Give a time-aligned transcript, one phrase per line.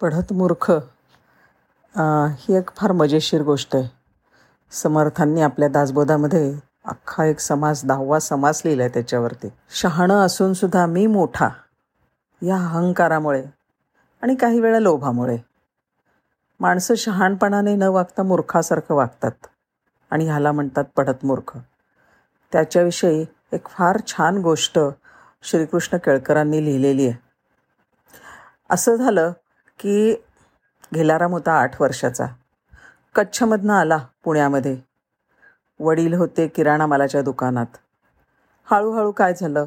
[0.00, 0.70] पढत मूर्ख.
[2.38, 3.88] ही एक फार मजेशीर गोष्ट आहे.
[4.72, 6.52] समर्थांनी आपल्या दासबोधामध्ये
[6.84, 9.48] अख्खा एक समास दहावा समास लिहिला आहे त्याच्यावरती.
[9.70, 11.48] शहाणं असूनसुद्धा मी मोठा.
[12.42, 13.44] या अहंकारामुळे
[14.22, 15.38] आणि काही वेळा लोभामुळे.
[16.60, 19.46] माणसं शहाणपणाने न वागता मूर्खासारखं वागतात
[20.10, 21.58] आणि ह्याला म्हणतात पढत मूर्ख.
[22.52, 24.78] त्याच्याविषयी एक फार छान गोष्ट
[25.42, 27.18] श्रीकृष्ण केळकरांनी लिहिलेली आहे.
[28.70, 29.32] असं झालं
[29.78, 30.14] की
[30.94, 32.26] घेलाराम होता आठ वर्षाचा.
[33.14, 34.76] कच्छमधनं आला पुण्यामध्ये.
[35.80, 37.66] वडील होते किराणा मालाच्या दुकानात.
[38.64, 39.64] हळूहळू काय झालं?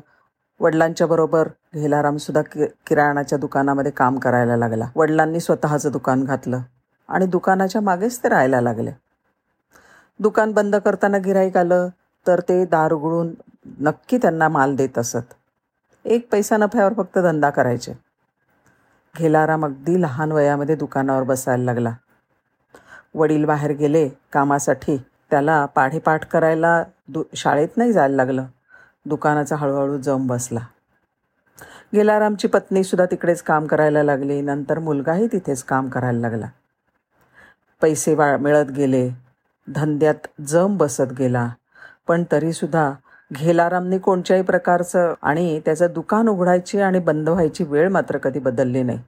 [0.59, 4.87] वडिलांच्या बरोबर घेलारामसुद्धा कि किराणाच्या दुकानामध्ये काम करायला लागला.
[4.95, 6.59] वडिलांनी स्वतःचं दुकान घातलं
[7.07, 8.91] आणि दुकानाच्या मागेच ते राहायला लागले.
[10.19, 11.87] दुकान बंद करताना गिराईक आलं
[12.27, 13.33] तर ते दार उघडून
[13.79, 15.33] नक्की त्यांना माल देत असत.
[16.05, 18.10] एक पैसा नफ्यावर फक्त धंदा करायचे.
[19.17, 21.93] घेलाराम अगदी लहान वयामध्ये दुकानावर बसायला लागला.
[23.15, 24.97] वडील बाहेर गेले कामासाठी.
[25.29, 28.45] त्याला पाढेपाठ करायला दु शाळेत नाही जायला लागलं.
[29.05, 30.59] दुकानाचा हळूहळू जम बसला.
[31.93, 34.41] गेलारामची पत्नीसुद्धा तिकडेच काम करायला लागली.
[34.41, 36.45] नंतर मुलगाही तिथेच काम करायला लागला.
[37.81, 39.09] पैसे वा मिळत गेले.
[39.67, 41.49] धंद्यात जम बसत गेला.
[42.07, 42.91] पण तरीसुद्धा
[43.33, 48.99] घेलारामने कोणत्याही प्रकारचं आणि त्याचं दुकान उघडायची आणि बंद व्हायची वेळ मात्र कधी बदलली नाही.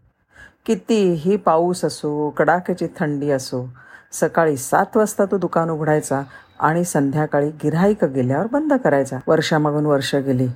[0.66, 3.70] कितीही पाऊस असो कडाक्याची थंडी असो
[4.12, 6.22] सकाळी सात वाजता तो दुकान उघडायचा
[6.60, 9.18] आणि संध्याकाळी गिऱ्हाईक गेल्यावर बंद करायचा.
[9.28, 10.48] वर्षामागून वर्ष गेली.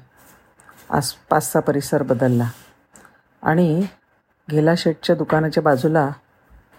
[0.90, 2.50] आसपासचा परिसर बदलला.
[3.42, 3.86] आणि
[4.52, 6.10] गेला शेटच्या दुकानाच्या बाजूला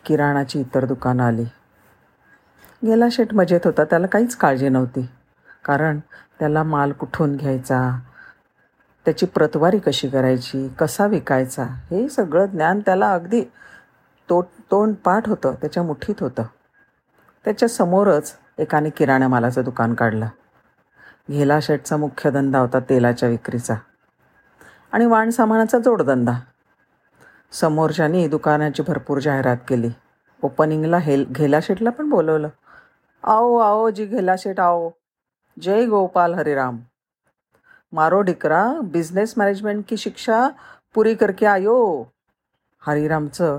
[0.05, 1.45] किराणाची इतर दुकानं आली.
[2.87, 5.09] गेला शेट मजेत होता त्याला काहीच काळजी नव्हती.
[5.69, 5.99] कारण
[6.39, 8.01] त्याला माल कुठून घ्यायचा?
[9.05, 10.69] त्याची प्रतवारी कशी करायची?
[10.69, 11.63] कसा विकायचा?
[11.63, 13.43] हे सगळं ज्ञान त्याला अगदी
[14.29, 16.43] तो तोंड पाठ होतं त्याच्या मुठीत होतं.
[17.45, 20.27] त्याच्यासमोरच एकाने किराणा मालाचं दुकान काढलं.
[21.31, 23.75] घेला शेटचा मुख्य धंदा होता तेलाच्या विक्रीचा.
[24.93, 26.33] आणि वाणसामानाचा जोडधंदा.
[27.53, 29.91] समोरच्यानी दुकानाची भरपूर जाहिरात केली.
[30.43, 32.49] ओपनिंगला हेल घेला शेटला पण बोलवलं.
[33.25, 34.91] आओ आओ जी घेला शेट आओ.
[35.61, 36.79] जय गोपाल हरिराम.
[37.93, 40.49] मारो ढिकरा बिझनेस मॅनेजमेंट की शिक्षा
[40.95, 42.05] पुरी करके आयो.
[42.81, 43.59] हरिरामचं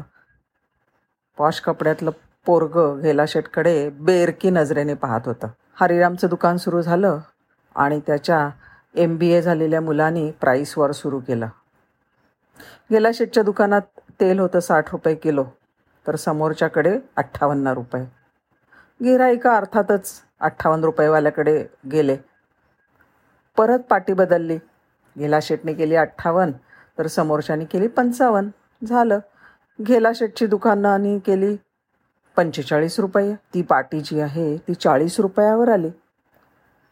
[1.38, 2.12] पॉश कपड्यातलं
[2.46, 5.48] पोरगं गेला शेटकडे बेरकी नजरेने पाहत होतं.
[5.74, 7.18] हरिरामचं दुकान सुरू झालं
[7.76, 8.50] आणि त्याच्या
[8.96, 11.48] एम बी ए झालेल्या मुलांनी प्राईसवर सुरू केलं.
[12.92, 13.82] गेला शेटच्या दुकानात
[14.20, 15.46] तेल होतं साठ रुपये किलो
[16.08, 18.04] तर समोरच्याकडे अठ्ठावन्न रुपये.
[19.04, 22.18] गिराईका अर्थातच अठ्ठावन्न रुपयेवाल्याकडे गेले.
[23.58, 24.58] परत पाटी बदलली.
[25.18, 26.52] घेला शेटने केली अठ्ठावन्न
[26.98, 28.50] तर समोरच्यानी केली पंचावन्न.
[28.86, 29.20] झालं.
[29.82, 31.56] घेला शेटची दुकानाने केली
[32.36, 33.36] पंचेचाळीस रुपये.
[33.54, 35.90] ती पाटी जी आहे ती चाळीस रुपयावर आली.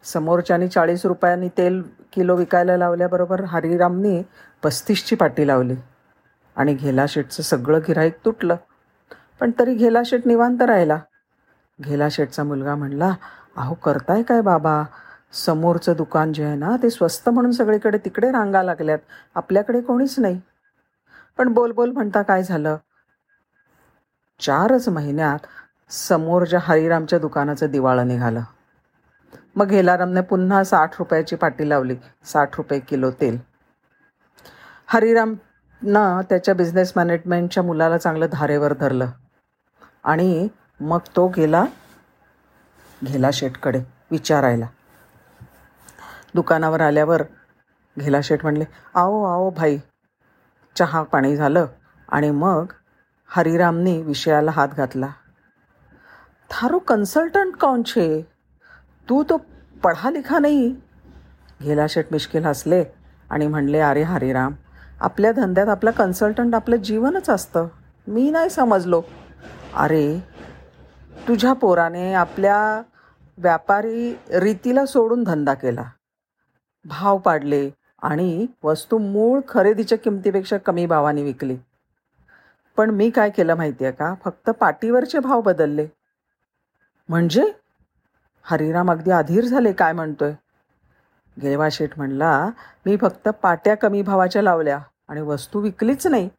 [0.04, 1.84] समोरच्यानी चाळीस रुपयांनी तेल
[2.14, 4.22] किलो विकायला लावल्याबरोबर हरिरामने
[4.64, 5.76] पस्तीसची पाटी लावली.
[6.56, 8.56] आणि घेला शेटचं सगळं गिराईक तुटलं.
[9.40, 11.00] पण तरी घेला शेट निवांत राहिला.
[11.80, 13.14] घेला शेठचा मुलगा म्हणला
[13.56, 14.84] अहो करताय काय बाबा?
[15.34, 19.00] समोरचं दुकान जे आहे ना ते स्वस्त म्हणून सगळीकडे तिकडे रांगा लागल्यात.
[19.36, 20.40] आपल्याकडे कोणीच नाही.
[21.38, 22.78] पण बोल बोल म्हणता काय झालं?
[24.40, 25.48] चारच महिन्यात
[25.90, 28.42] समोरच्या हरिरामच्या दुकानाचं दिवाळं निघालं.
[29.56, 31.96] मग हेलारामने पुन्हा साठ रुपयाची पाटी लावली
[32.26, 33.38] साठ रुपये किलो तेल.
[34.88, 39.08] हरिरामनं त्याच्या बिझनेस मॅनेजमेंटच्या मुलाला चांगलं धारेवर धरलं.
[40.04, 40.48] आणि
[40.80, 41.66] मग तो गेला
[43.04, 44.68] घेला शेठकडे विचारायला.
[46.36, 47.24] दुकानावर आल्यावर
[47.98, 48.66] घेला शेठ म्हणले
[48.96, 49.78] आओ आओ भाई
[50.76, 51.66] चहा पाणी झालं.
[52.10, 52.66] आणि मग
[53.28, 55.08] हरिरामने विषयाला हात घातला.
[56.50, 58.22] थारो कन्सल्टंट कौन छे?
[59.10, 59.38] तू तो
[59.84, 60.76] पढा लिखा नाही.
[61.62, 62.84] घेला शेठ मिश्किल हसले
[63.30, 64.54] आणि म्हणले अरे हरिराम
[65.02, 67.68] आपल्या धंद्यात आपला कन्सल्टंट आपलं जीवनच असतं.
[68.08, 69.02] मी नाही समजलो.
[69.74, 70.37] अरे
[71.28, 72.82] तुझ्या पोराने आपल्या
[73.38, 75.84] व्यापारी रीतीला सोडून धंदा केला.
[76.86, 77.70] भाव पाडले
[78.02, 81.58] आणि वस्तू मूळ खरेदीच्या किमतीपेक्षा कमी भावाने विकली.
[82.78, 84.14] पण मी काय केलं माहिती आहे का?
[84.24, 85.88] फक्त पाटीवरचे भाव बदलले.
[87.10, 87.52] म्हणजे?
[88.44, 90.34] हरिराम अगदी अधीर झाले काय म्हणतोय?
[91.42, 92.50] गेवा शेठ म्हणला
[92.86, 94.80] मी फक्त पाट्या कमी भावाच्या लावल्या
[95.10, 96.30] आणि वस्तू विकलीच नाही.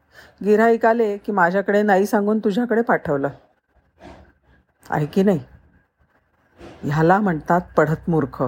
[0.44, 3.28] गिराईक आले की माझ्याकडे नाही सांगून तुझ्याकडे पाठवलं.
[4.90, 5.40] आहे की नाही?
[6.82, 8.42] ह्याला म्हणतात पढत मूर्ख.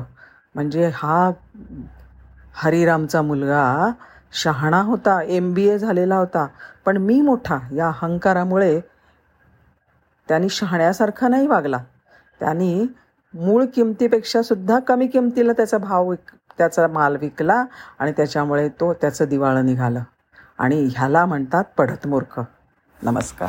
[0.54, 1.30] म्हणजे हा
[2.54, 3.88] हरिरामचा मुलगा
[4.32, 6.46] शहाणा होता एम बी ए झालेला होता.
[6.84, 8.80] पण मी मोठा या अहंकारामुळे
[10.28, 11.78] त्यांनी शहाण्यासारखा नाही वागला.
[12.40, 12.86] त्यांनी
[13.34, 17.64] मूळ किमतीपेक्षा सुद्धा कमी किमतीला त्याचा भाव विक त्याचा माल विकला
[17.98, 20.02] आणि त्याच्यामुळे तो त्याचं दिवाळं निघालं.
[20.58, 22.40] आणि ह्याला म्हणतात पढत मूर्ख.
[23.02, 23.48] नमस्कार.